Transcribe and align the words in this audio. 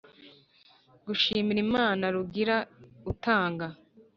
gushimira 1.05 1.59
imana 1.67 2.03
rugira 2.15 2.55
utanga 3.11 3.67